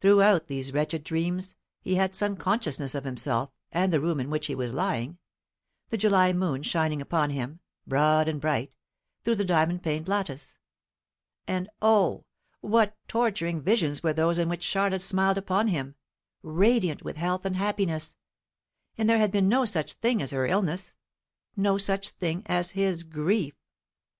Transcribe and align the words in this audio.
Throughout 0.00 0.46
these 0.46 0.72
wretched 0.72 1.02
dreams 1.02 1.56
he 1.80 1.96
had 1.96 2.14
some 2.14 2.36
consciousness 2.36 2.94
of 2.94 3.02
himself 3.02 3.50
and 3.72 3.92
the 3.92 3.98
room 3.98 4.20
in 4.20 4.30
which 4.30 4.46
he 4.46 4.54
was 4.54 4.72
lying, 4.72 5.18
the 5.88 5.96
July 5.96 6.32
moon 6.32 6.62
shining 6.62 7.02
upon 7.02 7.30
him, 7.30 7.58
broad 7.84 8.28
and 8.28 8.40
bright, 8.40 8.72
through 9.24 9.34
the 9.34 9.44
diamond 9.44 9.82
paned 9.82 10.06
lattice. 10.06 10.60
And 11.48 11.68
O, 11.82 12.26
what 12.60 12.96
torturing 13.08 13.60
visions 13.60 14.04
were 14.04 14.12
those 14.12 14.38
in 14.38 14.48
which 14.48 14.62
Charlotte 14.62 15.02
smiled 15.02 15.36
upon 15.36 15.66
him, 15.66 15.96
radiant 16.44 17.02
with 17.02 17.16
health 17.16 17.44
and 17.44 17.56
happiness; 17.56 18.14
and 18.96 19.10
there 19.10 19.18
had 19.18 19.32
been 19.32 19.48
no 19.48 19.64
such 19.64 19.94
thing 19.94 20.22
as 20.22 20.30
her 20.30 20.46
illness, 20.46 20.94
no 21.56 21.76
such 21.76 22.10
thing 22.10 22.44
as 22.46 22.70
his 22.78 23.02
grief. 23.02 23.56